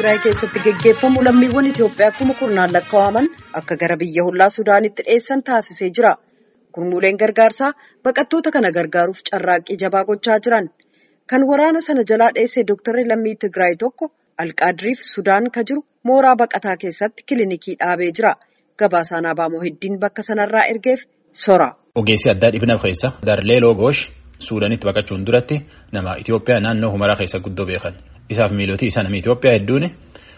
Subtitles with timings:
[0.00, 3.26] Tigraay keessatti geggeeffamu lammiiwwan Itoophiyaa kuma kurnaan lakkaa'aman
[3.58, 6.12] akka gara biyya hollaa Sudaanitti dhiyeessan taasisee jira.
[6.74, 7.68] Gurmuuleen gargaarsaa
[8.08, 10.70] baqattoota kana gargaaruuf carraaqqii jabaa gochaa jiran.
[11.30, 14.08] Kan waraana sana jalaa dheesse Dooktarri lammii Tigraay tokko
[14.44, 18.32] Alqaadiriif Sudaan ka jiru mooraa baqataa keessatti kilinikii dhaabee jira.
[18.78, 21.74] Gabaasaan Abaamoo Hiddiin bakka sanarraa ergeef sora.
[21.94, 24.06] Ogeessi addaa dhibna keessa Darlee Logoosh
[24.48, 25.60] Suudaanitti baqachuun duratti
[25.92, 27.94] nama Itoophiyaa naannoo Humaraa keessa guddoo beekan.
[28.30, 29.84] Isaaf miilootii sana Itoophiyaa hedduun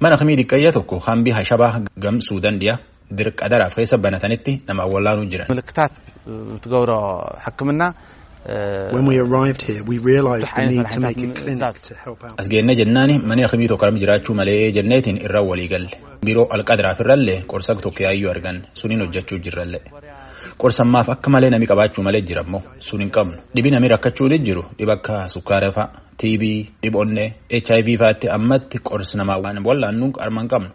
[0.00, 2.76] mana kamii xiqqeeyyaa tokko hambi Hashabaa gamsuu dandi'a
[3.18, 5.46] dirqa daraaf keessa banatanitti nama awwallaanuu jiran.
[5.54, 5.92] Milkitaat
[6.26, 7.92] mutgooroo hakkiminaa.
[8.46, 12.24] Eh, When we arrived here, we realized the need to make a clinic to help
[12.24, 12.34] out.
[12.40, 15.90] As geenna jennaani mana akkamii tokko nam jiraachuu malee jenneetiin irra walii galle.
[16.26, 19.80] Biroo alqadaraaf irrallee qorsa tokko yaayyuu argan suniin hojjechuu jirrallee.
[20.58, 23.36] Qorsammaaf akka malee nami qabaachuu malee jirammoo sun hin qabnu.
[23.54, 26.42] Dhibi nami rakkachuu ni jiru dhiba akka sukkaara fa'a, TB,
[26.82, 30.70] dhibonnee, HIV fa'aatti ammatti qorsi namaa waan wallaannu arma hin qabnu.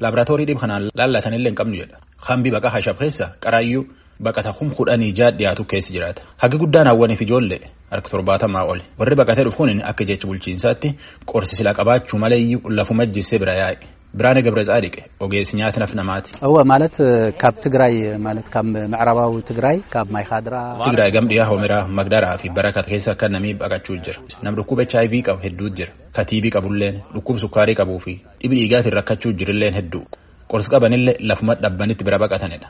[0.00, 1.98] Laaboraatoorii dhib kanaan laallatanillee hin qabnu jedha.
[2.28, 3.84] Hambi baqa hashab keessa qaraayyuu
[4.20, 6.22] baqata kum kudhanii jaa dhiyaatu keessa jiraata.
[6.36, 8.82] Hagi guddaan hawwaniif ijoollee harka torbaatamaa oli.
[8.98, 10.94] Warri baqatee dhufu kun akka jecha bulchiinsaatti
[11.26, 13.78] qorsi sila qabaachuu malee lafuma jissee bira yaa'e.
[14.19, 16.29] Biraane ገብረ ጻዲቅ ogeessi nyaata naf namaati.
[16.47, 16.95] እወ ማለት
[17.41, 20.55] ካብ ትግራይ ማለት ካብ ምዕራባዊ ትግራይ ካብ ማይ ካድራ
[20.85, 24.19] Tigraay gam dhiyaa homiraa magdaraa fi barakat keessa akka namii baqachuu jira.
[24.45, 25.91] Nam dhukkuba HIV qabu hedduutu jira.
[26.15, 30.03] Ka TB qabulleen dhukkuba sukkaarii qabuu fi dhibi dhiigaatiin rakkachuu jirilleen hedduu.
[30.51, 32.67] Qorsi qabanillee lafuma dhabbanitti bira baqatanidha.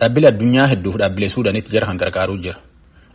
[0.00, 2.58] Dhaabbilee addunyaa hedduuf dhaabbilee Suudaanitti jara kan gargaaruu jira.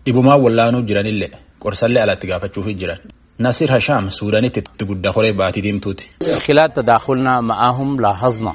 [0.06, 1.32] Dhibumaa wallaanuu jiranillee
[1.64, 3.00] qorsallee alatti gaafachuufi jiran.
[3.45, 6.05] Nasir Hasham Suudaanitti itti guddaa horee baatii deemtuuti.
[6.47, 8.53] Khilaatta daakulnaa ma'aahum laahazna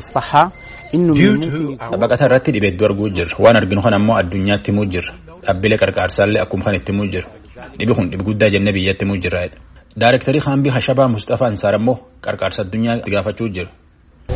[0.00, 0.46] istahaa
[0.92, 1.76] inni muumuu.
[2.02, 3.36] Baqataa irratti dhibeedduu arguu jirra.
[3.44, 5.12] Waan arginu kan ammoo addunyaatti himuu jirra.
[5.46, 7.28] Dhaabbilee qarqaarsaallee akkuma kan itti himuu jirra.
[7.78, 9.40] Dhibi kun dhibi guddaa jennee biyyatti himuu jirra.
[10.00, 13.70] Daarektarii Haambii Hashabaa Mustafaa Ansaar ammoo qarqaarsa addunyaa gaafachuu jira.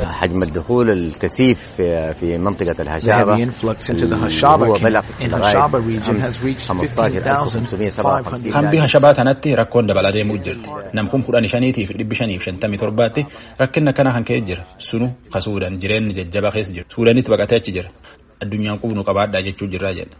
[0.04, 4.84] حجم الدخول الكثيف في في منطقة The الهشابة heavy influx into the Hashaba هو camp
[4.84, 10.38] بلغ in لغاية Hashaba region has أمس reached 15557 Hambii Hashabaa tanatti rakkoon dabalaa deemuu
[10.38, 10.70] jirti.
[10.94, 13.26] Namkun kudhan shaniitii fi dhibbi shanii fi shantamii torbaatti
[13.60, 14.64] rakkinna kana kan ka'e jira.
[14.78, 16.86] Sunu ka Suudaan jireenyi jajjabaa keessa jira.
[16.96, 17.90] Suudaanitti baqatee achi jira.
[18.44, 20.16] Addunyaan qubnu qabaadhaa jechuu jirraa jedha.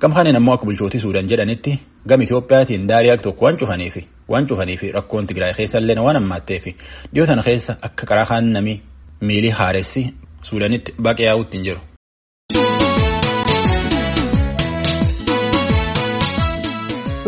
[0.00, 1.72] Gam kaneen ammoo akka bulchootii Suudaan jedhanitti
[2.08, 6.16] gam Itoophiyaatiin daariyaa tokko waan cufanii fi waan cufanii fi rakkoon Tigraay keessa illee waan
[6.20, 6.70] hammaattee fi
[7.14, 8.76] dhiyoo tana keessa akka karaa kaan namii
[9.21, 10.05] miilii haaressi
[10.49, 11.81] Suudaanitti baqee yaa'uutti hin jiru.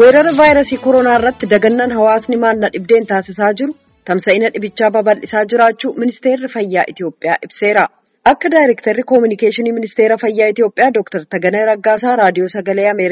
[0.01, 3.73] Weerara vaayirasii koronaa irratti dagannaan hawaasni maalla dhibdeen taasisaa jiru
[4.09, 7.85] tamsa'ina dhibichaa babal'isaa jiraachuu ministeerri fayyaa Itoophiyaa ibseera.
[8.31, 11.25] Akka daayirektarri koominikeeshinii ministeera fayyaa Itoophiyaa Dr.
[11.35, 13.05] Taganee Raggaasaa raadiyoo sagalee Ameerikaa